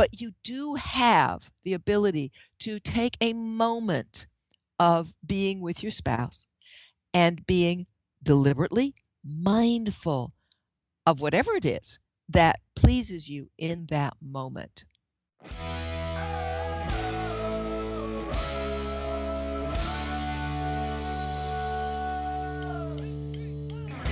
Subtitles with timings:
[0.00, 4.28] But you do have the ability to take a moment
[4.78, 6.46] of being with your spouse
[7.12, 7.86] and being
[8.22, 10.32] deliberately mindful
[11.04, 11.98] of whatever it is
[12.30, 14.86] that pleases you in that moment.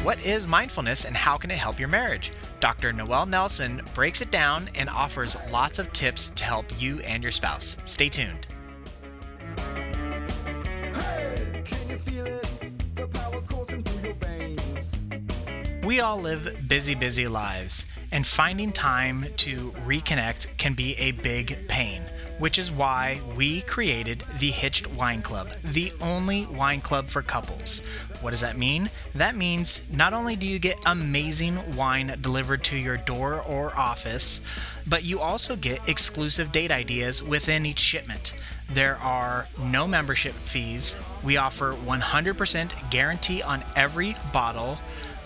[0.09, 2.33] What is mindfulness and how can it help your marriage?
[2.61, 2.95] Dr.
[2.95, 7.31] Noelle Nelson breaks it down and offers lots of tips to help you and your
[7.31, 7.77] spouse.
[7.85, 8.47] Stay tuned.
[15.85, 21.69] We all live busy, busy lives, and finding time to reconnect can be a big
[21.69, 22.01] pain
[22.39, 27.87] which is why we created the Hitched Wine Club, the only wine club for couples.
[28.21, 28.91] What does that mean?
[29.15, 34.41] That means not only do you get amazing wine delivered to your door or office,
[34.87, 38.35] but you also get exclusive date ideas within each shipment.
[38.71, 40.97] There are no membership fees.
[41.23, 44.79] We offer 100% guarantee on every bottle.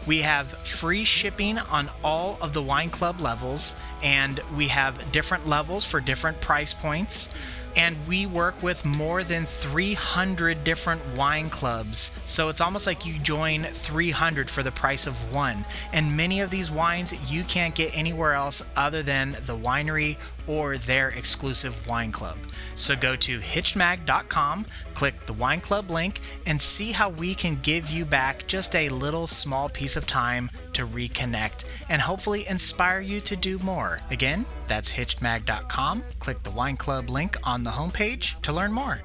[0.07, 5.47] We have free shipping on all of the wine club levels, and we have different
[5.47, 7.29] levels for different price points.
[7.75, 12.15] And we work with more than 300 different wine clubs.
[12.27, 15.65] So it's almost like you join 300 for the price of one.
[15.95, 20.79] And many of these wines you can't get anywhere else other than the winery or
[20.79, 22.37] their exclusive wine club.
[22.75, 27.91] So go to hitchedmag.com, click the wine club link, and see how we can give
[27.91, 33.21] you back just a little small piece of time to reconnect and hopefully inspire you
[33.21, 34.01] to do more.
[34.11, 36.03] Again, that's hitchedmag.com.
[36.19, 39.01] Click the wine club link on the homepage to learn more.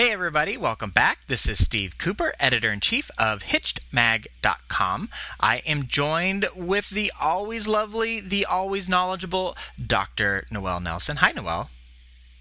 [0.00, 1.26] Hey, everybody, welcome back.
[1.26, 5.10] This is Steve Cooper, editor in chief of HitchedMag.com.
[5.38, 10.46] I am joined with the always lovely, the always knowledgeable Dr.
[10.50, 11.16] Noelle Nelson.
[11.16, 11.68] Hi, Noelle.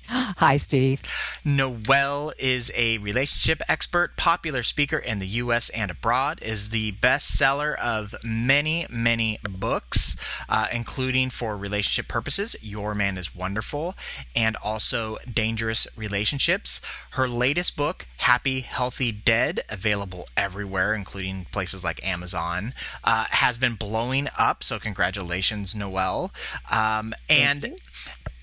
[0.37, 1.03] Hi, Steve.
[1.45, 5.69] Noelle is a relationship expert, popular speaker in the U.S.
[5.69, 10.17] and abroad, is the bestseller of many, many books,
[10.49, 13.93] uh, including for relationship purposes, Your Man is Wonderful,
[14.35, 16.81] and also Dangerous Relationships.
[17.11, 23.75] Her latest book, Happy, Healthy, Dead, available everywhere, including places like Amazon, uh, has been
[23.75, 24.63] blowing up.
[24.63, 26.31] So, congratulations, Noelle.
[26.71, 27.75] Um, and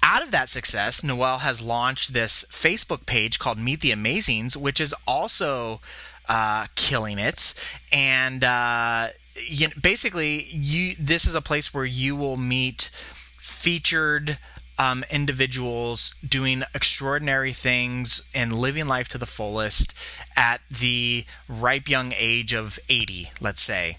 [0.07, 4.81] out of that success, Noelle has launched this Facebook page called Meet the Amazings, which
[4.81, 5.81] is also
[6.29, 7.55] uh, killing it.
[7.93, 9.09] And uh,
[9.49, 12.91] you, basically, you this is a place where you will meet
[13.37, 14.39] featured
[14.79, 19.93] um, individuals doing extraordinary things and living life to the fullest
[20.37, 23.97] at the ripe young age of 80, let's say.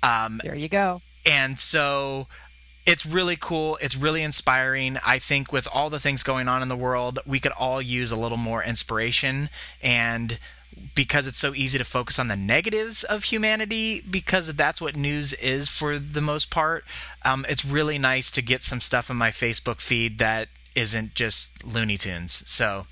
[0.00, 1.00] Um, there you go.
[1.28, 2.28] And so
[2.86, 3.78] it's really cool.
[3.80, 4.98] It's really inspiring.
[5.04, 8.10] I think with all the things going on in the world, we could all use
[8.10, 9.50] a little more inspiration.
[9.82, 10.38] And
[10.94, 15.32] because it's so easy to focus on the negatives of humanity because that's what news
[15.34, 16.84] is for the most part
[17.24, 21.64] um, it's really nice to get some stuff in my facebook feed that isn't just
[21.64, 22.48] looney tunes.
[22.48, 22.86] So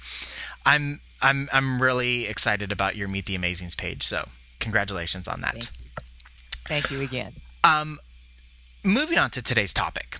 [0.66, 4.02] i'm i'm i'm really excited about your meet the amazings page.
[4.02, 4.28] So
[4.60, 5.52] congratulations on that.
[5.52, 6.00] Thank you,
[6.64, 7.32] thank you again.
[7.64, 7.98] Um,
[8.84, 10.18] moving on to today's topic,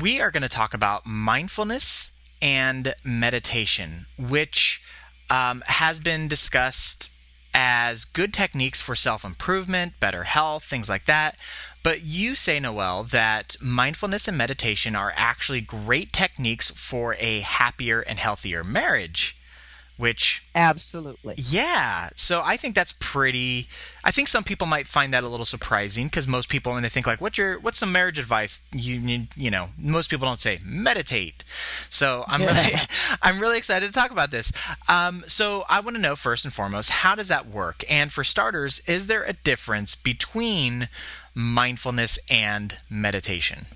[0.00, 4.82] we are going to talk about mindfulness and meditation, which
[5.30, 7.10] um, has been discussed
[7.52, 11.38] as good techniques for self improvement, better health, things like that.
[11.82, 18.00] But you say, Noelle, that mindfulness and meditation are actually great techniques for a happier
[18.00, 19.36] and healthier marriage
[19.96, 21.34] which absolutely.
[21.38, 22.10] Yeah.
[22.16, 23.68] So i think that's pretty
[24.02, 26.88] i think some people might find that a little surprising because most people when they
[26.88, 28.62] think like what's your what's some marriage advice?
[28.72, 31.44] You need you know most people don't say meditate.
[31.90, 32.72] So i'm really
[33.22, 34.52] i'm really excited to talk about this.
[34.88, 37.84] Um, so i want to know first and foremost how does that work?
[37.88, 40.88] And for starters is there a difference between
[41.34, 43.66] mindfulness and meditation?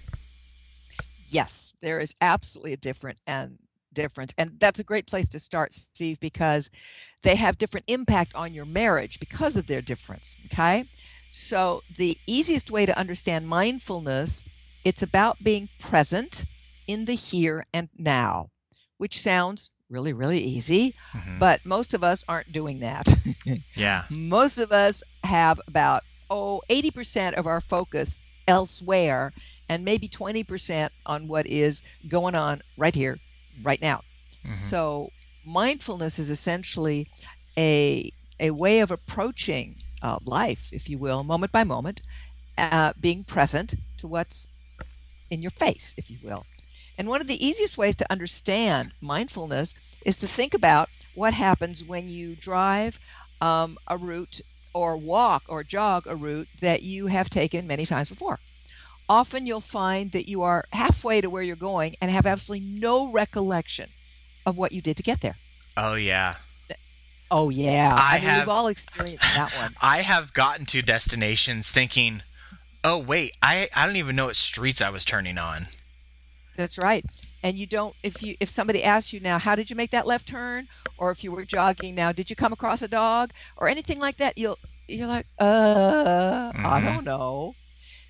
[1.28, 3.58] Yes there is absolutely a different and
[4.02, 4.32] difference.
[4.38, 6.70] And that's a great place to start, Steve, because
[7.22, 10.36] they have different impact on your marriage because of their difference.
[10.46, 10.84] Okay.
[11.30, 14.44] So the easiest way to understand mindfulness,
[14.84, 16.44] it's about being present
[16.86, 18.50] in the here and now,
[18.98, 21.38] which sounds really, really easy, mm-hmm.
[21.38, 23.08] but most of us aren't doing that.
[23.74, 24.04] yeah.
[24.10, 29.32] Most of us have about, oh, 80% of our focus elsewhere
[29.68, 33.18] and maybe 20% on what is going on right here
[33.62, 34.02] right now.
[34.44, 34.52] Mm-hmm.
[34.52, 35.10] So
[35.44, 37.06] mindfulness is essentially
[37.56, 42.02] a a way of approaching uh, life, if you will, moment by moment,
[42.56, 44.48] uh, being present to what's
[45.30, 46.46] in your face, if you will.
[46.96, 51.84] And one of the easiest ways to understand mindfulness is to think about what happens
[51.84, 52.98] when you drive
[53.40, 54.40] um, a route
[54.74, 58.40] or walk or jog a route that you have taken many times before.
[59.08, 63.10] Often you'll find that you are halfway to where you're going and have absolutely no
[63.10, 63.90] recollection
[64.44, 65.36] of what you did to get there.
[65.76, 66.34] Oh, yeah.
[67.30, 69.74] Oh yeah, I, I mean, have we've all experienced that one.
[69.82, 72.22] I have gotten to destinations thinking,
[72.82, 75.66] "Oh wait, I I don't even know what streets I was turning on."
[76.56, 77.04] That's right.
[77.42, 80.06] And you don't if you if somebody asks you now, how did you make that
[80.06, 80.68] left turn?
[80.96, 84.16] Or if you were jogging now, did you come across a dog or anything like
[84.16, 84.38] that?
[84.38, 84.58] You'll
[84.88, 85.44] you're like, uh,
[86.52, 86.66] mm-hmm.
[86.66, 87.54] I don't know.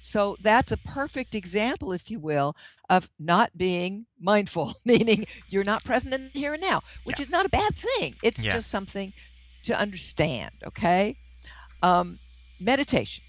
[0.00, 2.56] So that's a perfect example, if you will,
[2.88, 7.24] of not being mindful, meaning you're not present in the here and now, which yeah.
[7.24, 8.14] is not a bad thing.
[8.22, 8.54] It's yeah.
[8.54, 9.12] just something
[9.64, 11.16] to understand, okay?
[11.82, 12.18] Um,
[12.60, 13.24] meditation.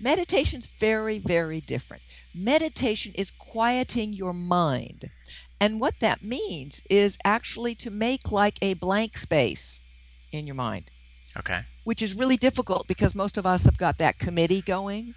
[0.00, 2.02] Meditation's very, very different.
[2.34, 5.10] Meditation is quieting your mind.
[5.60, 9.80] And what that means is actually to make like a blank space
[10.32, 10.90] in your mind.
[11.36, 11.60] Okay.
[11.84, 15.14] Which is really difficult because most of us have got that committee going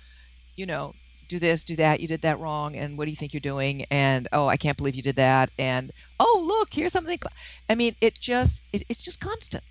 [0.57, 0.93] you know,
[1.27, 3.85] do this, do that, you did that wrong, and what do you think you're doing?
[3.91, 5.49] And oh, I can't believe you did that.
[5.57, 7.19] And oh, look, here's something.
[7.69, 9.63] I mean, it just it, it's just constant.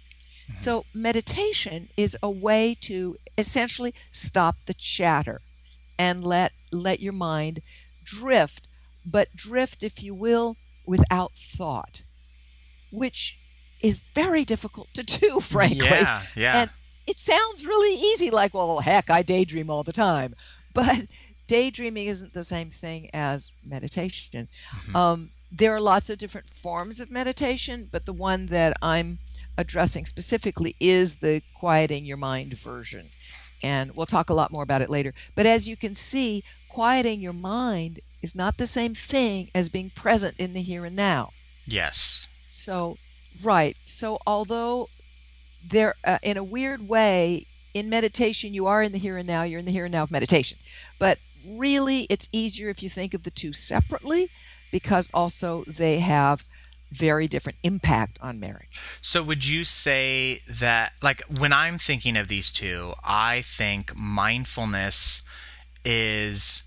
[0.49, 0.57] Mm-hmm.
[0.57, 5.41] So meditation is a way to essentially stop the chatter
[5.99, 7.63] and let let your mind
[8.05, 8.69] drift,
[9.05, 10.57] but drift, if you will,
[10.87, 12.03] without thought,
[12.91, 13.39] which
[13.81, 15.87] is very difficult to do, frankly.
[15.87, 16.61] Yeah, yeah.
[16.63, 16.71] And
[17.07, 20.35] it sounds really easy, like, well, heck, I daydream all the time.
[20.77, 21.07] But
[21.47, 24.49] daydreaming isn't the same thing as meditation.
[24.71, 24.97] Mm-hmm.
[24.97, 29.19] Um, there are lots of different forms of meditation, but the one that I'm
[29.57, 33.09] addressing specifically is the quieting your mind version.
[33.63, 35.15] And we'll talk a lot more about it later.
[35.35, 39.91] But as you can see, quieting your mind is not the same thing as being
[39.91, 41.31] present in the here and now.
[41.65, 42.29] Yes.
[42.51, 42.99] So,
[43.43, 43.77] right.
[43.87, 44.89] So, although
[45.67, 47.47] there, uh, in a weird way,
[47.77, 50.05] in meditation, you are in the here and now, you're in the here and now
[50.05, 50.57] of meditation.
[50.99, 54.31] But really, it's easier if you think of the two separately
[54.73, 56.43] because also they have
[56.91, 58.81] very different impact on marriage.
[59.03, 65.23] So, would you say that, like, when I'm thinking of these two, I think mindfulness
[65.85, 66.63] is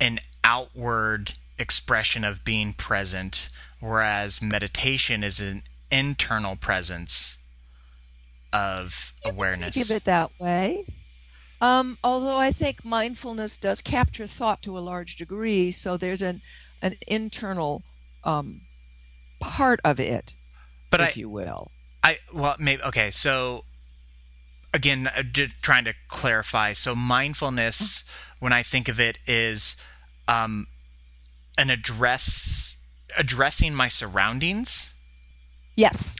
[0.00, 7.37] an outward expression of being present, whereas meditation is an internal presence
[8.52, 9.74] of awareness.
[9.74, 10.84] Give it that way.
[11.60, 16.40] Um, although I think mindfulness does capture thought to a large degree, so there's an
[16.80, 17.82] an internal
[18.22, 18.60] um,
[19.40, 20.34] part of it,
[20.90, 21.70] but if I, you will.
[22.02, 23.10] I well maybe okay.
[23.10, 23.64] So
[24.72, 25.22] again, uh,
[25.62, 26.72] trying to clarify.
[26.72, 28.04] So mindfulness,
[28.38, 29.76] when I think of it, is
[30.28, 30.68] um,
[31.56, 32.76] an address
[33.16, 34.94] addressing my surroundings.
[35.74, 36.16] Yes.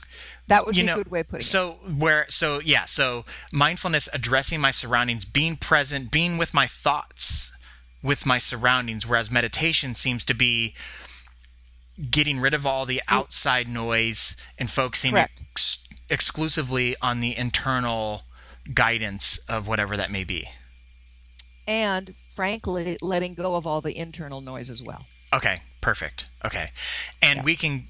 [0.49, 1.77] That would you be know, a good way of putting so it.
[1.83, 3.23] So where so yeah, so
[3.53, 7.51] mindfulness addressing my surroundings, being present, being with my thoughts,
[8.03, 10.73] with my surroundings, whereas meditation seems to be
[12.09, 13.13] getting rid of all the mm.
[13.13, 18.23] outside noise and focusing ex- exclusively on the internal
[18.73, 20.47] guidance of whatever that may be.
[21.67, 25.05] And frankly, letting go of all the internal noise as well.
[25.31, 26.29] Okay, perfect.
[26.43, 26.71] Okay.
[27.21, 27.83] And we can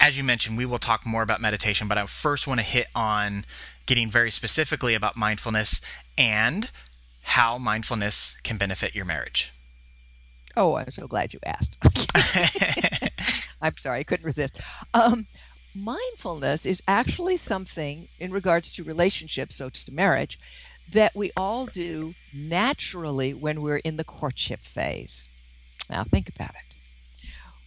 [0.00, 2.88] as you mentioned, we will talk more about meditation, but I first want to hit
[2.94, 3.44] on
[3.86, 5.80] getting very specifically about mindfulness
[6.16, 6.70] and
[7.22, 9.52] how mindfulness can benefit your marriage.
[10.56, 11.76] Oh, I'm so glad you asked.
[13.62, 14.60] I'm sorry, I couldn't resist.
[14.94, 15.26] Um,
[15.74, 20.38] mindfulness is actually something in regards to relationships, so to marriage,
[20.90, 25.28] that we all do naturally when we're in the courtship phase.
[25.88, 26.67] Now, think about it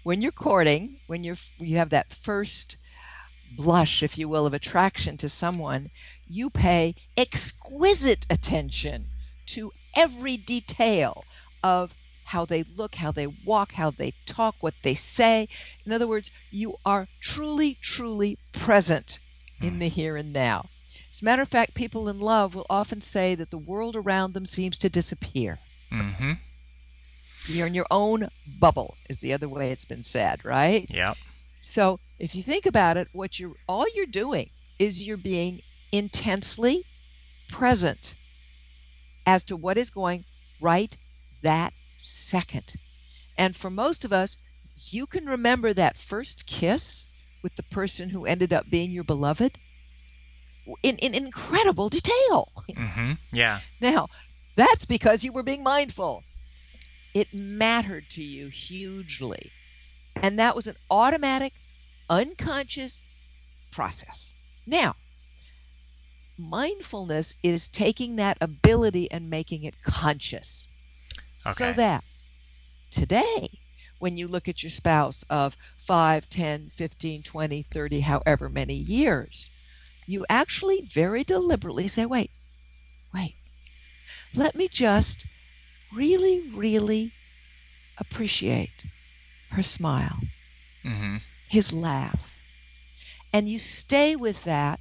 [0.03, 2.77] when you're courting, when you're you have that first
[3.55, 5.89] blush, if you will, of attraction to someone,
[6.27, 9.07] you pay exquisite attention
[9.47, 11.23] to every detail
[11.63, 11.93] of
[12.25, 15.49] how they look, how they walk, how they talk, what they say.
[15.85, 19.19] In other words, you are truly, truly present
[19.61, 20.69] in the here and now.
[21.09, 24.33] As a matter of fact, people in love will often say that the world around
[24.33, 25.59] them seems to disappear.
[25.91, 26.31] Mm-hmm.
[27.47, 28.29] You're in your own
[28.59, 30.85] bubble, is the other way it's been said, right?
[30.89, 31.13] Yeah.
[31.61, 36.85] So if you think about it, what you're all you're doing is you're being intensely
[37.49, 38.15] present
[39.25, 40.25] as to what is going
[40.59, 40.97] right
[41.41, 42.73] that second.
[43.37, 44.37] And for most of us,
[44.89, 47.07] you can remember that first kiss
[47.43, 49.57] with the person who ended up being your beloved
[50.83, 52.51] in, in incredible detail.
[52.69, 53.13] Mm-hmm.
[53.31, 53.59] Yeah.
[53.79, 54.07] Now,
[54.55, 56.23] that's because you were being mindful.
[57.13, 59.51] It mattered to you hugely.
[60.15, 61.53] And that was an automatic,
[62.09, 63.01] unconscious
[63.71, 64.33] process.
[64.65, 64.95] Now,
[66.37, 70.67] mindfulness is taking that ability and making it conscious.
[71.45, 71.53] Okay.
[71.53, 72.03] So that
[72.91, 73.49] today,
[73.99, 79.51] when you look at your spouse of 5, 10, 15, 20, 30, however many years,
[80.05, 82.31] you actually very deliberately say, wait,
[83.13, 83.35] wait,
[84.33, 85.25] let me just
[85.95, 87.11] really, really
[87.97, 88.85] appreciate
[89.51, 90.19] her smile,
[90.85, 91.17] Mm-hmm.
[91.47, 92.33] his laugh.
[93.33, 94.79] And you stay with that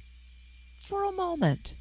[0.83, 1.75] for a moment.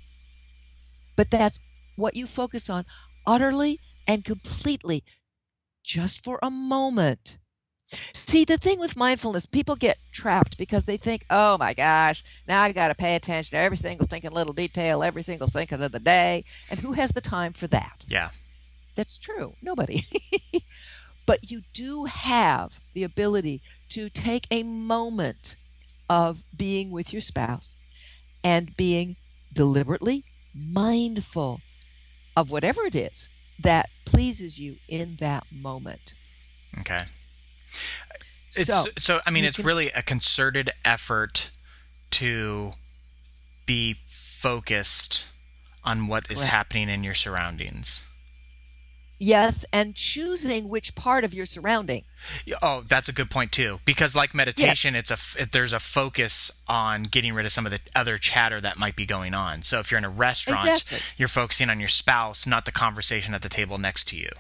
[1.17, 1.61] But that's
[1.97, 2.85] what you focus on
[3.27, 5.05] utterly and completely
[5.83, 7.39] just for a moment.
[8.13, 12.63] See, the thing with mindfulness, people get trapped because they think, oh my gosh, now
[12.63, 15.91] I got to pay attention to every single stinking little detail, every single second of
[15.91, 16.45] the day.
[16.71, 18.05] And who has the time for that?
[18.07, 18.31] Yeah.
[19.01, 19.55] That's true.
[19.63, 20.05] Nobody.
[21.27, 25.57] but you do have the ability to take a moment
[26.11, 27.77] of being with your spouse
[28.45, 29.17] and being
[29.55, 31.63] deliberately mindful
[32.37, 36.13] of whatever it is that pleases you in that moment.
[36.81, 37.05] Okay.
[38.55, 41.53] It's So, so, I mean it's can- really a concerted effort
[42.11, 42.73] to
[43.65, 45.29] be focused
[45.85, 48.05] on what is happening in your surroundings.
[49.23, 52.05] Yes, and choosing which part of your surrounding.
[52.63, 53.79] Oh, that's a good point too.
[53.85, 57.81] Because like meditation, it's a there's a focus on getting rid of some of the
[57.95, 59.63] other chatter that might be going on.
[59.63, 60.99] So if you're in a restaurant, Exactly.
[61.19, 64.31] you're focusing on your spouse, not the conversation at the table next to you.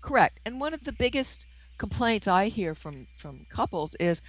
[0.00, 0.38] Correct.
[0.46, 4.22] And one of the biggest complaints I hear from from couples is,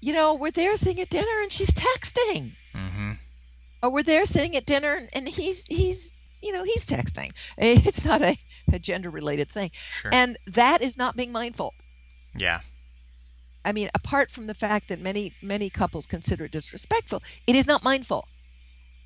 [0.00, 2.52] you know, we're there sitting at dinner and she's texting.
[2.74, 3.12] Mm-hmm.
[3.82, 8.20] or we're there sitting at dinner and he's he's you know he's texting it's not
[8.20, 8.36] a,
[8.72, 10.12] a gender related thing Sure.
[10.12, 11.74] and that is not being mindful
[12.36, 12.60] yeah.
[13.64, 17.66] i mean apart from the fact that many many couples consider it disrespectful it is
[17.66, 18.28] not mindful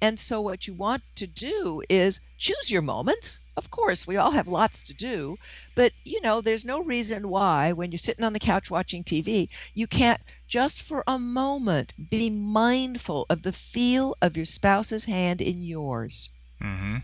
[0.00, 4.30] and so what you want to do is choose your moments of course we all
[4.30, 5.36] have lots to do
[5.74, 9.48] but you know there's no reason why when you're sitting on the couch watching tv
[9.74, 15.40] you can't just for a moment be mindful of the feel of your spouse's hand
[15.40, 16.30] in yours
[16.62, 16.96] Mm-hmm.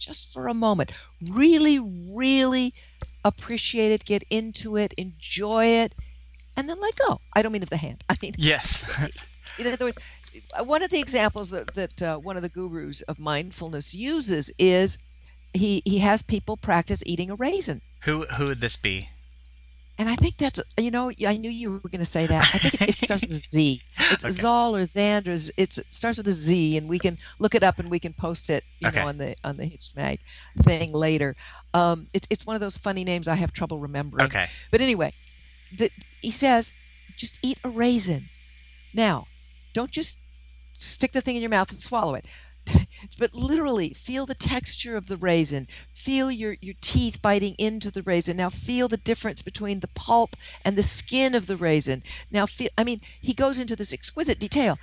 [0.00, 0.92] Just for a moment.
[1.22, 2.74] Really, really
[3.24, 5.94] appreciate it, get into it, enjoy it,
[6.56, 7.20] and then let go.
[7.34, 8.02] I don't mean of the hand.
[8.08, 9.08] I mean, Yes.
[9.58, 9.98] in other words,
[10.64, 14.98] one of the examples that, that uh, one of the gurus of mindfulness uses is
[15.52, 17.80] he, he has people practice eating a raisin.
[18.02, 19.10] who who would this be?
[20.00, 22.48] And I think that's, you know, I knew you were going to say that.
[22.54, 23.82] I think it, it starts with a Z.
[24.10, 24.32] It's Okay.
[24.32, 25.50] Zal or Xanders.
[25.58, 28.48] It starts with a Z, and we can look it up and we can post
[28.48, 28.98] it, you Okay.
[28.98, 30.20] know, on the on the Hitched Mag
[30.62, 31.36] thing later.
[31.74, 34.24] Um, it's it's one of those funny names I have trouble remembering.
[34.26, 34.46] Okay.
[34.70, 35.12] But anyway,
[35.70, 35.90] the,
[36.22, 36.72] he says,
[37.14, 38.30] just eat a raisin.
[38.94, 39.28] Now,
[39.74, 40.18] don't just
[40.72, 42.26] stick the thing in your mouth and swallow it.
[43.18, 45.68] But literally, feel the texture of the raisin.
[45.92, 48.36] Feel your, your teeth biting into the raisin.
[48.36, 52.02] Now, feel the difference between the pulp and the skin of the raisin.
[52.30, 54.78] Now, feel, I mean, he goes into this exquisite detail.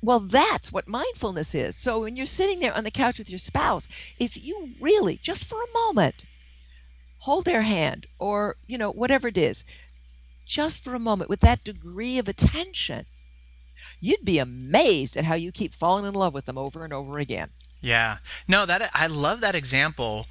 [0.00, 1.76] Well, that's what mindfulness is.
[1.76, 5.44] So, when you're sitting there on the couch with your spouse, if you really, just
[5.44, 6.24] for a moment,
[7.20, 9.64] hold their hand or, you know, whatever it is,
[10.46, 13.06] just for a moment with that degree of attention,
[14.00, 17.18] you'd be amazed at how you keep falling in love with them over and over
[17.18, 17.50] again.
[17.80, 18.18] Yeah.
[18.46, 20.26] No, that I love that example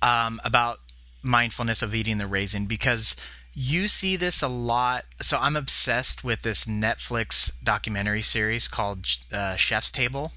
[0.00, 0.78] um, about
[1.22, 3.16] mindfulness of eating the raisin because
[3.54, 5.04] you see this a lot.
[5.20, 10.32] So I'm obsessed with this Netflix documentary series called uh, Chef's Table.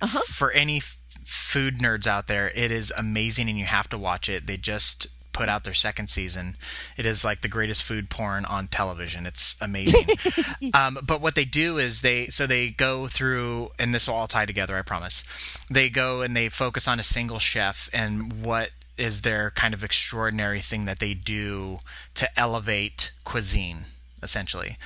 [0.00, 0.20] Uh-huh.
[0.28, 4.28] For any f- food nerds out there, it is amazing and you have to watch
[4.28, 4.46] it.
[4.46, 5.08] They just
[5.38, 6.56] put out their second season.
[6.96, 9.24] It is like the greatest food porn on television.
[9.24, 10.08] It's amazing.
[10.74, 14.26] um, but what they do is they so they go through, and this will all
[14.26, 14.76] tie together.
[14.76, 15.22] I promise.
[15.70, 19.84] They go and they focus on a single chef and what is their kind of
[19.84, 21.78] extraordinary thing that they do
[22.14, 23.84] to elevate cuisine
[24.20, 24.76] essentially.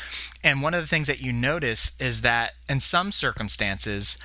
[0.45, 4.19] And one of the things that you notice is that in some circumstances,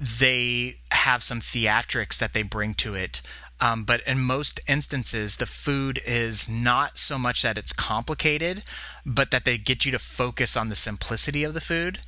[0.00, 3.22] they have some theatrics that they bring to it.
[3.60, 8.64] Um, but in most instances, the food is not so much that it's complicated,
[9.06, 12.00] but that they get you to focus on the simplicity of the food.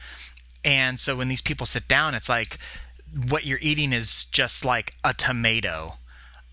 [0.65, 2.59] And so when these people sit down, it's like
[3.29, 5.95] what you're eating is just like a tomato,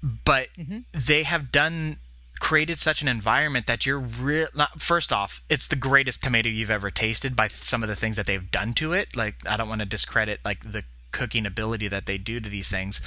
[0.02, 0.84] but Mhm.
[0.92, 1.98] they have done
[2.40, 4.48] created such an environment that you're real.
[4.78, 8.26] First off, it's the greatest tomato you've ever tasted by some of the things that
[8.26, 9.16] they've done to it.
[9.16, 10.84] Like I don't want to discredit like the
[11.14, 13.00] cooking ability that they do to these things.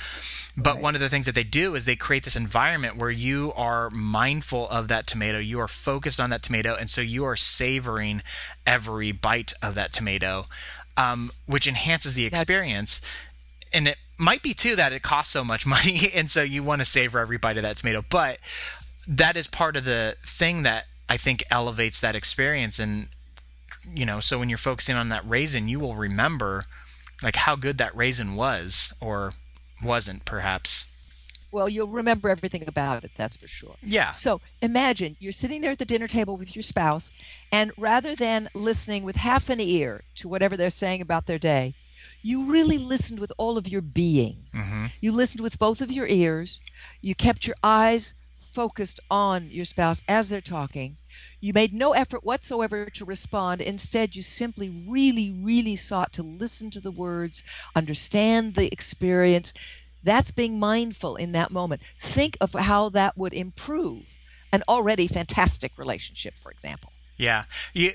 [0.56, 0.82] But right.
[0.82, 3.90] one of the things that they do is they create this environment where you are
[3.90, 8.22] mindful of that tomato, you are focused on that tomato, and so you are savoring
[8.66, 10.44] every bite of that tomato,
[10.96, 13.02] um, which enhances the experience.
[13.74, 16.80] And it might be too that it costs so much money, and so you want
[16.80, 18.02] to savor every bite of that tomato.
[18.08, 18.38] But
[19.06, 23.08] that is part of the thing that I think elevates that experience and
[23.94, 26.64] you know so when you're focusing on that raisin you will remember
[27.22, 29.32] like how good that raisin was or
[29.82, 30.86] wasn't perhaps.
[31.52, 33.76] Well you'll remember everything about it that's for sure.
[33.82, 34.10] Yeah.
[34.10, 37.10] So imagine you're sitting there at the dinner table with your spouse
[37.50, 41.74] and rather than listening with half an ear to whatever they're saying about their day
[42.22, 44.44] you really listened with all of your being.
[44.54, 44.86] Mm-hmm.
[45.00, 46.60] you listened with both of your ears.
[47.00, 50.96] You kept your eyes focused on your spouse as they're talking
[51.46, 53.60] you made no effort whatsoever to respond.
[53.60, 57.44] Instead, you simply really, really sought to listen to the words,
[57.76, 59.54] understand the experience.
[60.02, 61.82] That's being mindful in that moment.
[62.00, 64.02] Think of how that would improve
[64.52, 66.92] an already fantastic relationship, for example.
[67.16, 67.44] Yeah,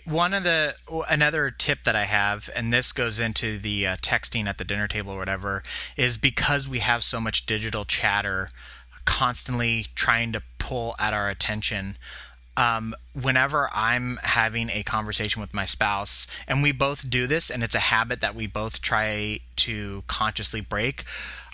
[0.05, 0.75] one of the
[1.09, 4.87] another tip that I have, and this goes into the uh, texting at the dinner
[4.87, 5.61] table or whatever,
[5.95, 8.49] is because we have so much digital chatter,
[9.05, 11.97] constantly trying to pull at our attention
[12.57, 17.63] um, whenever I'm having a conversation with my spouse, and we both do this, and
[17.63, 21.05] it's a habit that we both try to consciously break,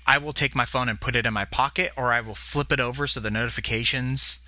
[0.06, 2.72] I will take my phone and put it in my pocket, or I will flip
[2.72, 4.39] it over so the notifications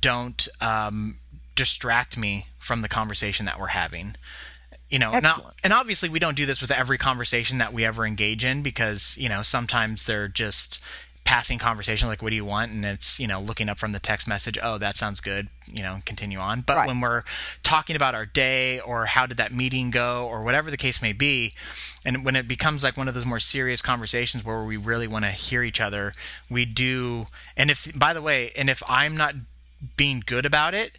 [0.00, 1.16] don't um,
[1.54, 4.14] distract me from the conversation that we're having.
[4.90, 8.06] You know, now, and obviously we don't do this with every conversation that we ever
[8.06, 10.82] engage in because you know sometimes they're just
[11.28, 12.72] passing conversation like what do you want?
[12.72, 15.82] And it's you know looking up from the text message oh that sounds good you
[15.82, 16.62] know continue on.
[16.62, 16.86] But right.
[16.86, 17.22] when we're
[17.62, 21.12] talking about our day or how did that meeting go or whatever the case may
[21.12, 21.52] be
[22.02, 25.26] and when it becomes like one of those more serious conversations where we really want
[25.26, 26.14] to hear each other
[26.48, 27.26] we do
[27.58, 29.34] and if by the way and if i'm not
[29.98, 30.96] being good about it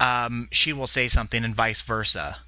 [0.00, 2.38] um, she will say something and vice versa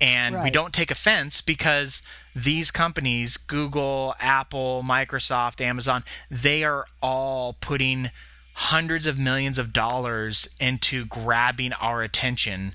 [0.00, 0.44] and right.
[0.44, 2.02] we don't take offense because
[2.34, 8.10] these companies google apple microsoft amazon they are all putting
[8.54, 12.74] hundreds of millions of dollars into grabbing our attention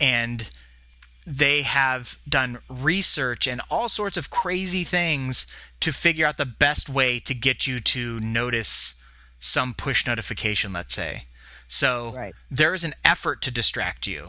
[0.00, 0.50] and
[1.26, 5.46] they have done research and all sorts of crazy things
[5.80, 8.94] to figure out the best way to get you to notice
[9.38, 11.24] some push notification let's say
[11.68, 12.34] so right.
[12.50, 14.28] there is an effort to distract you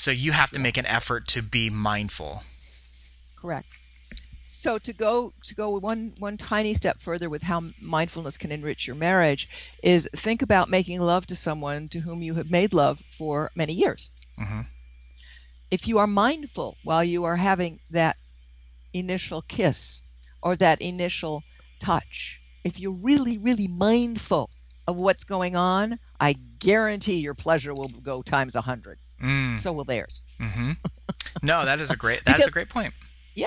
[0.00, 2.42] so you have to make an effort to be mindful.
[3.36, 3.68] Correct.
[4.46, 8.86] So to go to go one one tiny step further with how mindfulness can enrich
[8.86, 9.46] your marriage
[9.82, 13.74] is think about making love to someone to whom you have made love for many
[13.74, 14.10] years.
[14.38, 14.62] Mm-hmm.
[15.70, 18.16] If you are mindful while you are having that
[18.94, 20.02] initial kiss
[20.42, 21.44] or that initial
[21.78, 24.48] touch, if you're really really mindful
[24.88, 28.98] of what's going on, I guarantee your pleasure will go times a hundred.
[29.20, 29.58] Mm.
[29.58, 30.22] So will theirs.
[30.40, 30.72] Mm-hmm.
[31.42, 32.22] No, that is a great.
[32.24, 32.94] That's a great point.
[33.34, 33.46] Yeah,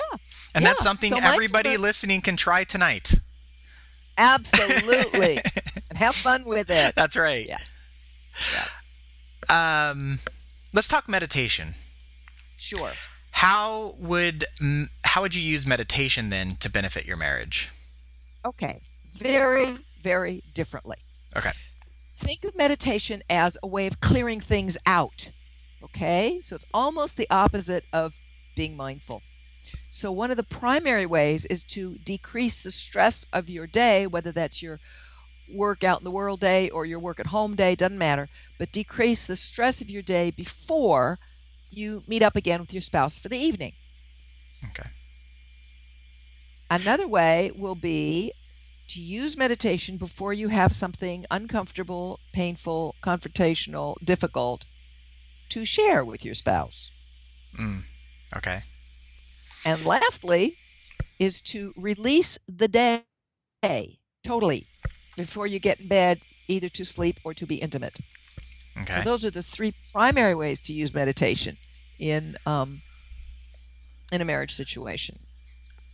[0.54, 0.70] and yeah.
[0.70, 3.14] that's something so everybody listening can try tonight.
[4.16, 5.40] Absolutely,
[5.90, 6.94] and have fun with it.
[6.94, 7.46] That's right.
[7.46, 7.70] Yes.
[8.52, 9.50] yes.
[9.50, 10.20] Um,
[10.72, 11.74] let's talk meditation.
[12.56, 12.92] Sure.
[13.32, 14.46] How would
[15.04, 17.70] how would you use meditation then to benefit your marriage?
[18.44, 18.80] Okay,
[19.12, 20.98] very very differently.
[21.36, 21.52] Okay.
[22.18, 25.30] Think of meditation as a way of clearing things out.
[25.84, 26.40] Okay?
[26.42, 28.14] So it's almost the opposite of
[28.56, 29.22] being mindful.
[29.90, 34.32] So, one of the primary ways is to decrease the stress of your day, whether
[34.32, 34.80] that's your
[35.52, 38.72] work out in the world day or your work at home day, doesn't matter, but
[38.72, 41.18] decrease the stress of your day before
[41.70, 43.72] you meet up again with your spouse for the evening.
[44.70, 44.88] Okay.
[46.70, 48.32] Another way will be
[48.88, 54.66] to use meditation before you have something uncomfortable, painful, confrontational, difficult
[55.54, 56.90] to share with your spouse.
[57.56, 57.82] Mm,
[58.36, 58.60] okay.
[59.64, 60.56] And lastly,
[61.20, 63.04] is to release the day
[64.24, 64.66] totally
[65.16, 67.98] before you get in bed, either to sleep or to be intimate.
[68.82, 68.94] Okay.
[68.94, 71.56] So those are the three primary ways to use meditation
[72.00, 72.82] in um,
[74.10, 75.20] in a marriage situation.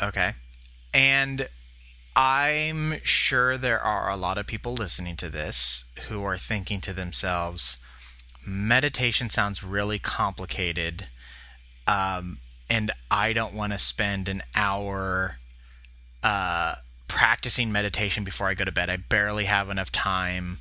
[0.03, 0.33] Okay.
[0.95, 1.49] And
[2.17, 6.95] I'm sure there are a lot of people listening to this who are thinking to
[6.95, 7.77] themselves,
[8.47, 11.07] meditation sounds really complicated.
[11.87, 15.37] Um, and I don't want to spend an hour
[16.23, 16.77] uh,
[17.09, 18.89] practicing meditation before I go to bed.
[18.89, 20.59] I barely have enough time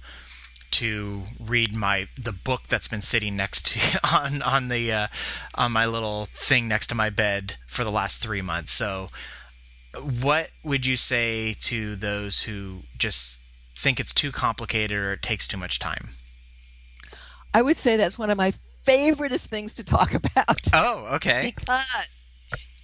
[0.72, 5.08] to read my the book that's been sitting next to on on the uh,
[5.56, 8.72] on my little thing next to my bed for the last three months.
[8.72, 9.08] So,
[9.94, 13.40] what would you say to those who just
[13.76, 16.10] think it's too complicated or it takes too much time?
[17.54, 18.54] I would say that's one of my
[18.86, 20.62] favoriteest things to talk about.
[20.74, 21.54] Oh, okay.
[21.56, 21.86] because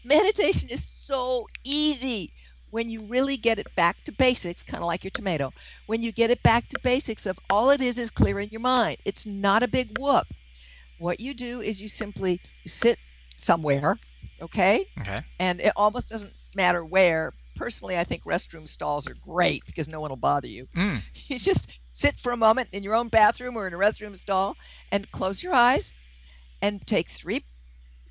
[0.03, 2.31] meditation is so easy
[2.71, 5.53] when you really get it back to basics, kind of like your tomato.
[5.85, 8.97] When you get it back to basics of all it is is clearing your mind.
[9.05, 10.27] It's not a big whoop.
[10.97, 12.99] What you do is you simply sit
[13.37, 13.97] somewhere,
[14.41, 14.85] okay?
[15.01, 15.21] Okay.
[15.39, 17.33] And it almost doesn't matter where.
[17.55, 20.67] Personally, I think restroom stalls are great because no one will bother you.
[20.75, 21.01] Mm.
[21.27, 24.57] You just sit for a moment in your own bathroom or in a restroom stall
[24.91, 25.95] and close your eyes
[26.61, 27.45] and take three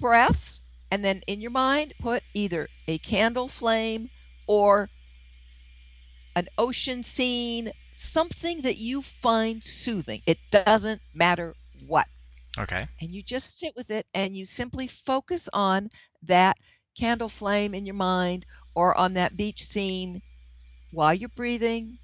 [0.00, 0.62] breaths.
[0.90, 4.08] And then in your mind put either a candle flame
[4.46, 4.88] or
[6.34, 10.22] an ocean scene something that you find soothing.
[10.26, 11.54] It doesn't matter
[11.86, 12.06] what.
[12.56, 12.84] Okay.
[13.00, 15.90] and you just sit with it and you simply focus on
[16.22, 16.56] that
[16.96, 20.22] candle flame in your mind or on that beach scene
[20.92, 21.98] while you're breathing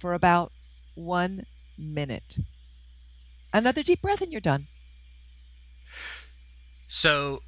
[0.00, 0.50] for about
[0.94, 1.46] one
[1.78, 2.38] minute.
[3.52, 4.68] Another deep breath and you're done.
[6.88, 7.42] So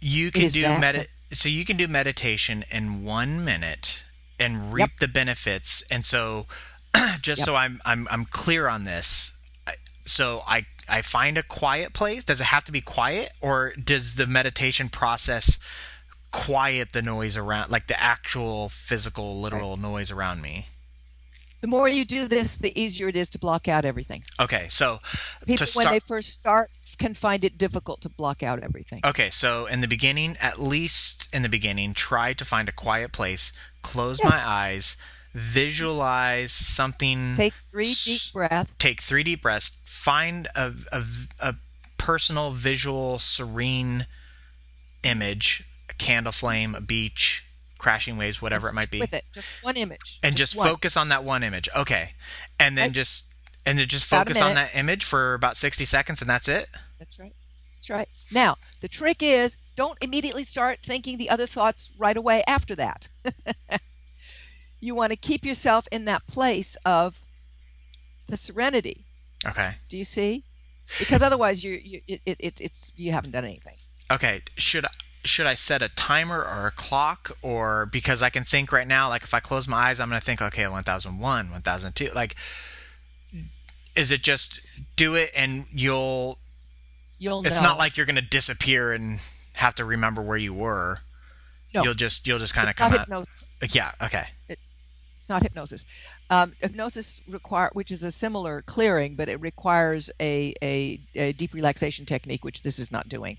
[0.00, 4.04] you can do med- so you can do meditation in one minute
[4.38, 5.82] and reap the benefits.
[5.90, 6.46] And so,
[7.20, 7.46] just Yep.
[7.46, 9.36] so I'm I'm I'm clear on this,
[10.06, 12.24] so I I find a quiet place.
[12.24, 15.58] Does it have to be quiet, or does the meditation process
[16.32, 20.66] quiet the noise around, like the actual physical, literal noise around me?
[21.60, 24.22] The more you do this, the easier it is to block out everything.
[24.38, 25.00] Okay, so
[25.46, 29.00] People, to when they first start, can find it difficult to block out everything.
[29.04, 33.12] Okay, so in the beginning, at least in the beginning, try to find a quiet
[33.12, 34.30] place, close Yeah.
[34.30, 34.96] my eyes,
[35.34, 38.74] visualize something, Take three deep breaths.
[38.78, 41.02] take three deep breaths, find a, a,
[41.40, 41.54] a
[41.98, 44.06] personal, visual, serene
[45.02, 47.44] image, a candle flame, a beach,
[47.80, 50.20] crashing waves, whatever it might be, With it, just one image.
[50.22, 50.68] and just one.
[50.68, 51.68] focus on that one image.
[51.74, 52.10] Okay,
[52.60, 53.32] and then just
[53.66, 56.68] and then just focus on that image for about sixty seconds, and that's it.
[56.98, 57.34] That's right.
[57.76, 58.08] That's right.
[58.30, 63.08] Now, the trick is don't immediately start thinking the other thoughts right away after that.
[64.80, 67.18] you want to keep yourself in that place of
[68.28, 69.06] the serenity.
[69.46, 69.76] Okay.
[69.88, 70.44] Do you see?
[70.98, 73.76] Because otherwise, you, you it, it, it, it's you haven't done anything.
[74.10, 74.84] Okay, should
[75.24, 79.08] should I set a timer or a clock or because I can think right now
[79.08, 82.36] like if I close my eyes I'm going to think okay 1001 1002 like
[83.94, 84.60] is it just
[84.96, 86.38] do it and you'll
[87.18, 87.68] You'll it's know.
[87.68, 89.20] not like you're going to disappear and
[89.54, 90.96] have to remember where you were
[91.74, 91.82] No.
[91.84, 93.58] you'll just you'll just kind of come out hypnosis.
[93.74, 94.24] yeah okay
[95.20, 95.84] It's not hypnosis.
[96.30, 101.52] Um, hypnosis require, which is a similar clearing, but it requires a, a, a deep
[101.52, 103.36] relaxation technique, which this is not doing.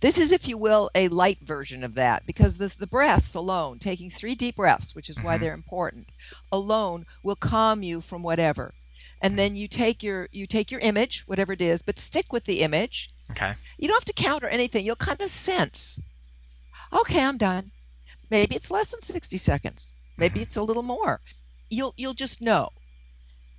[0.00, 3.78] This is, if you will, a light version of that, because the the breaths alone,
[3.78, 5.40] taking three deep breaths, which is why Mhm.
[5.40, 6.08] they're important,
[6.50, 8.72] alone will calm you from whatever.
[9.20, 12.44] And then you take your you take your image, whatever it is, but stick with
[12.44, 13.10] the image.
[13.32, 14.86] okay You don't have to count or anything.
[14.86, 16.00] You'll kind of sense,
[16.90, 17.70] okay, I'm done.
[18.30, 19.92] Maybe it's less than 60 seconds.
[20.18, 21.20] Maybe it's a little more.
[21.70, 22.70] You'll you'll just know.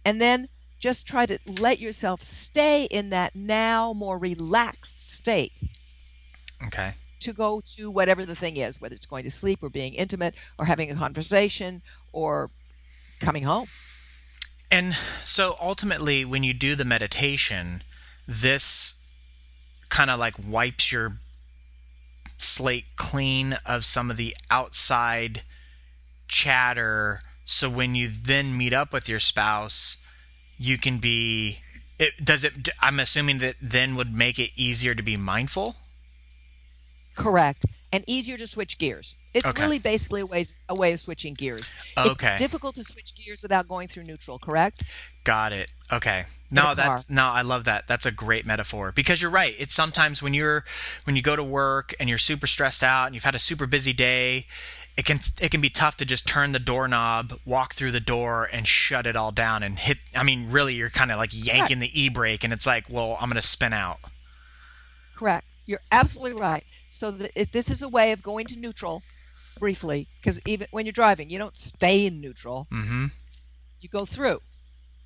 [0.05, 5.51] And then just try to let yourself stay in that now more relaxed state
[6.65, 9.93] okay to go to whatever the thing is, whether it's going to sleep or being
[9.93, 12.49] intimate or having a conversation or
[13.19, 13.67] coming home.
[14.71, 17.83] And so ultimately, when you do the meditation,
[18.27, 19.01] this
[19.89, 21.17] kind of like wipes your
[22.37, 25.41] slate clean of some of the outside
[26.29, 27.19] chatter.
[27.43, 29.97] So when you then meet up with your spouse,
[30.57, 31.59] you can be.
[31.97, 32.69] It, does it?
[32.79, 35.75] I'm assuming that then would make it easier to be mindful.
[37.15, 37.65] Correct.
[37.91, 39.15] And easier to switch gears.
[39.33, 39.61] It's Okay.
[39.61, 41.69] really basically a way, a way of switching gears.
[41.97, 42.31] Okay.
[42.33, 44.83] It's difficult to switch gears without going through neutral, correct?
[45.23, 45.71] Got it.
[45.91, 46.25] Okay.
[46.51, 47.87] No, that's no, I love that.
[47.87, 49.53] That's a great metaphor because you're right.
[49.59, 50.63] It's sometimes when you're
[51.03, 53.67] when you go to work and you're super stressed out and you've had a super
[53.67, 54.47] busy day,
[54.99, 58.49] it can it can be tough to just turn the doorknob, walk through the door
[58.51, 61.79] and shut it all down and hit I mean, really you're kind of like yanking
[61.79, 63.99] the e-brake and it's like, well, I'm going to spin out.
[65.15, 65.47] Correct.
[65.65, 66.65] You're absolutely right.
[66.89, 69.01] So th- if this is a way of going to neutral
[69.57, 72.67] briefly, because even when you're driving, you don't stay in neutral.
[72.69, 73.11] Mhm.
[73.79, 74.41] You go through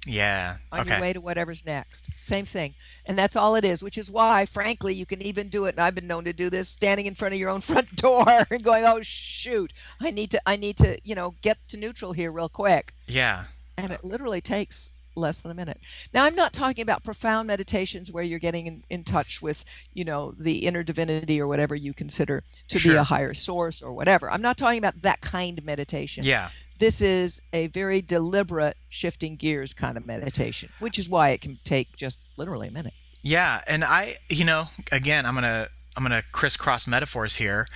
[0.05, 0.57] Yeah.
[0.71, 0.91] on Okay.
[0.91, 2.09] your way to whatever's next.
[2.19, 2.73] Same thing.
[3.05, 5.75] And that's all it is, which is why, frankly, you can even do it.
[5.75, 8.25] And I've been known to do this standing in front of your own front door
[8.49, 12.13] and going, oh, shoot, I need to, I need to, you know, get to neutral
[12.13, 12.93] here real quick.
[13.07, 13.45] Yeah.
[13.77, 15.79] And it literally takes less than a minute.
[16.13, 19.63] Now, I'm not talking about profound meditations where you're getting in, in touch with,
[19.93, 22.93] you know, the inner divinity or whatever you consider to Sure.
[22.93, 24.31] be a higher source or whatever.
[24.31, 26.25] I'm not talking about that kind of meditation.
[26.25, 26.49] Yeah.
[26.84, 31.58] This is a very deliberate shifting gears kind of meditation, which is why it can
[31.63, 32.91] take just literally a minute.
[33.22, 37.67] Yeah, and I, you know, again, I'm gonna I'm gonna crisscross metaphors here.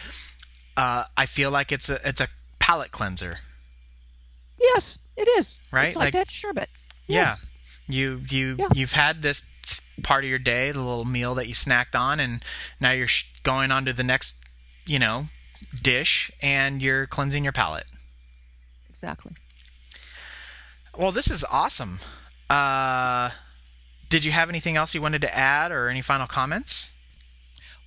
[0.76, 2.28] Uh, I feel like it's a it's a
[2.60, 3.36] palate cleanser.
[4.60, 5.58] Yes, it is.
[5.72, 5.88] Right?
[5.88, 6.68] It's like, Like- that sherbet.
[7.08, 7.36] Yeah,
[7.88, 8.68] you you Yeah.
[8.74, 9.50] you've had this
[10.04, 12.44] part of your day, the little meal that you snacked on, and
[12.82, 14.36] now you're sh- going on to the next,
[14.86, 15.28] you know,
[15.82, 17.86] dish, and you're cleansing your palate.
[18.98, 19.34] Exactly.
[20.98, 22.00] Well, this is awesome.
[22.50, 23.30] Uh,
[24.10, 26.90] did you have anything else you wanted to add, or any final comments?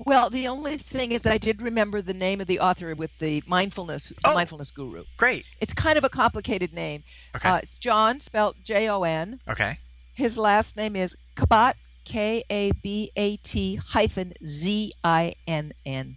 [0.06, 3.42] Well, the only thing is, I did remember the name of the author with the
[3.48, 4.34] mindfulness, Oh.
[4.34, 5.04] mindfulness guru.
[5.16, 5.46] Great.
[5.60, 7.02] It's kind of a complicated name.
[7.34, 7.48] Okay.
[7.48, 9.40] Uh, it's John, spelled J O N.
[9.48, 9.78] okay.
[10.14, 16.16] His last name is Kabat, K A B A T hyphen Z I N N,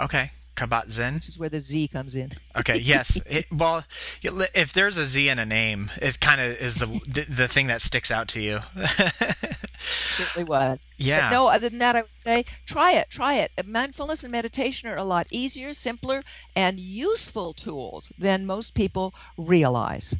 [0.00, 0.28] Okay.
[0.62, 1.14] Kabat Zinn.
[1.14, 2.30] which is where the Z comes in.
[2.54, 2.76] Okay.
[2.76, 3.18] Yes.
[3.32, 3.84] It, well,
[4.22, 7.68] if there's a Z in a name, it kind of is the, the the thing
[7.68, 8.58] that sticks out to you.
[9.78, 10.90] certainly was.
[10.98, 11.30] Yeah.
[11.30, 13.08] But no, other than that, I would say try it.
[13.10, 13.52] Try it.
[13.66, 16.22] Mindfulness and meditation are a lot easier, simpler,
[16.54, 20.14] and useful tools than most people realize.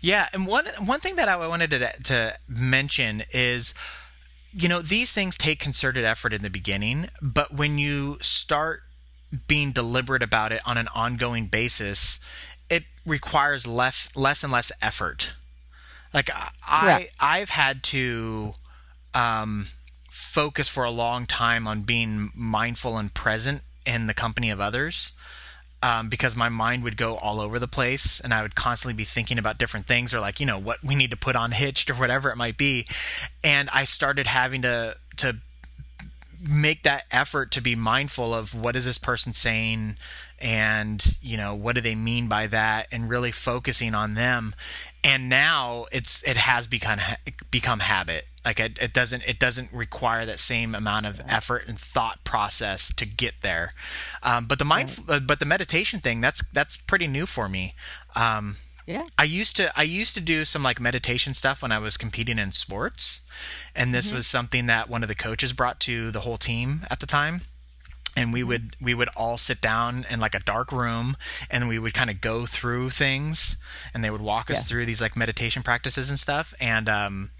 [0.00, 3.74] Yeah, and one one thing that I wanted to to mention is
[4.56, 8.82] you know, these things take concerted effort in the beginning, but when you start
[9.46, 12.20] being deliberate about it on an ongoing basis,
[12.70, 15.36] it requires less less and less effort.
[16.12, 16.30] Like
[16.66, 17.12] I Correct.
[17.20, 18.52] I've had to
[19.14, 19.68] um,
[20.08, 25.12] focus for a long time on being mindful and present in the company of others
[25.84, 29.04] um, because my mind would go all over the place and I would constantly be
[29.04, 31.90] thinking about different things or like you know what we need to put on hitched
[31.90, 32.86] or whatever it might be
[33.44, 35.36] and I started having to to
[36.48, 39.96] make that effort to be mindful of what is this person saying
[40.38, 44.54] and you know what do they mean by that and really focusing on them.
[45.02, 47.00] And now it's it has become
[47.50, 48.26] become habit.
[48.44, 52.92] Like it, it doesn't it doesn't require that same amount of effort and thought process
[52.94, 53.70] to get there.
[54.22, 57.74] Um, but the mind uh, but the meditation thing that's that's pretty new for me.
[58.14, 59.06] Um, Yeah.
[59.18, 62.38] I used to I used to do some like meditation stuff when I was competing
[62.38, 63.24] in sports,
[63.74, 67.00] and this was something that one of the coaches brought to the whole team at
[67.00, 67.42] the time.
[68.16, 71.16] And we would we would all sit down in like a dark room,
[71.50, 73.56] and we would kind of go through things,
[73.92, 74.62] and they would walk us Yeah.
[74.68, 76.54] through these like meditation practices and stuff.
[76.60, 77.30] And um,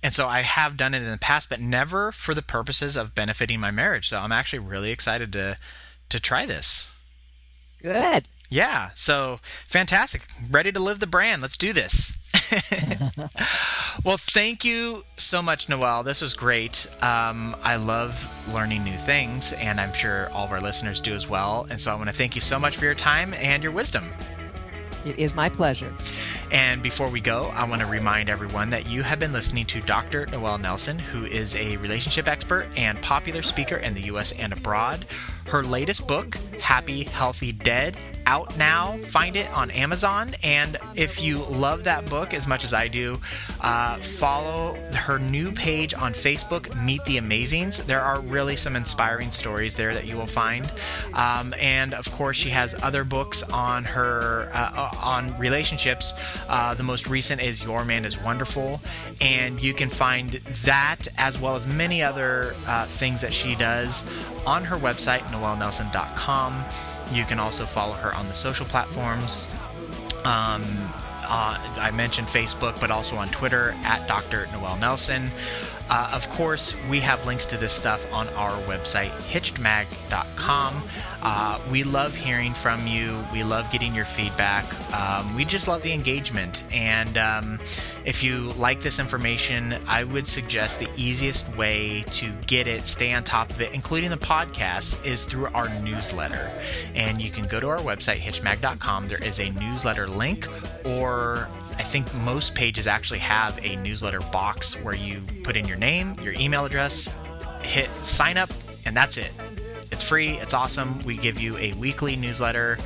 [0.00, 3.14] and so I have done it in the past, but never for the purposes of
[3.16, 4.08] benefiting my marriage.
[4.10, 5.58] So I'm actually really excited to
[6.10, 6.92] to try this.
[7.82, 8.28] Good.
[8.52, 10.26] Yeah, so fantastic.
[10.50, 11.40] Ready to live the brand.
[11.40, 12.18] Let's do this.
[14.04, 16.02] well, thank you so much, Noelle.
[16.02, 16.86] This was great.
[17.02, 21.26] Um, I love learning new things, and I'm sure all of our listeners do as
[21.26, 21.66] well.
[21.70, 24.04] And so I want to thank you so much for your time and your wisdom.
[25.06, 25.92] It is my pleasure.
[26.50, 29.80] And before we go, I want to remind everyone that you have been listening to
[29.80, 30.26] Dr.
[30.26, 35.06] Noelle Nelson, who is a relationship expert and popular speaker in the US and abroad.
[35.46, 38.96] Her latest book, Happy, Healthy, Dead, out now.
[38.98, 40.34] Find it on Amazon.
[40.42, 43.20] And if you love that book as much as I do,
[43.60, 47.84] uh, follow her new page on Facebook, Meet the Amazings.
[47.84, 50.70] There are really some inspiring stories there that you will find.
[51.14, 56.14] Um, and of course, she has other books on her uh, on relationships.
[56.48, 58.80] Uh, the most recent is Your Man is Wonderful,
[59.20, 60.30] and you can find
[60.64, 64.08] that as well as many other uh, things that she does
[64.46, 66.64] on her website, noellenelson.com.
[67.12, 69.46] You can also follow her on the social platforms.
[70.24, 70.62] Um,
[71.24, 74.48] uh, I mentioned Facebook, but also on Twitter at Dr.
[74.52, 75.30] Noelle Nelson.
[75.90, 80.82] Uh, of course, we have links to this stuff on our website, hitchedmag.com.
[81.24, 83.16] Uh, we love hearing from you.
[83.32, 84.64] We love getting your feedback.
[84.92, 86.64] Um, we just love the engagement.
[86.72, 87.60] And um,
[88.04, 93.12] if you like this information, I would suggest the easiest way to get it, stay
[93.12, 96.50] on top of it, including the podcast, is through our newsletter.
[96.94, 99.06] And you can go to our website, hitchedmag.com.
[99.06, 100.48] There is a newsletter link,
[100.84, 105.76] or I think most pages actually have a newsletter box where you put in your
[105.76, 107.08] name, your email address,
[107.62, 108.50] hit sign up,
[108.86, 109.32] and that's it.
[109.90, 111.00] It's free, it's awesome.
[111.04, 112.78] We give you a weekly newsletter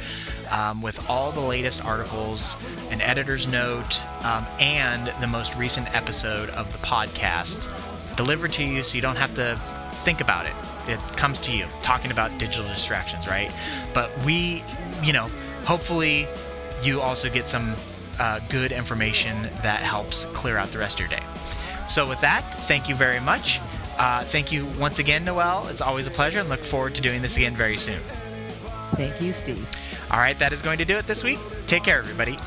[0.50, 2.56] um, with all the latest articles,
[2.90, 7.68] an editor's note, um, and the most recent episode of the podcast
[8.16, 9.56] delivered to you so you don't have to
[10.04, 10.52] think about it.
[10.88, 13.52] It comes to you, talking about digital distractions, right?
[13.92, 14.64] But we,
[15.02, 15.28] you know,
[15.64, 16.26] hopefully
[16.82, 17.74] you also get some
[18.18, 21.24] uh, good information that helps clear out the rest of your day.
[21.88, 23.60] So, with that, thank you very much.
[23.98, 25.68] Uh, thank you once again, Noelle.
[25.68, 28.00] It's always a pleasure and look forward to doing this again very soon.
[28.94, 29.66] Thank you, Steve.
[30.10, 31.38] All right, that is going to do it this week.
[31.66, 32.38] Take care, everybody.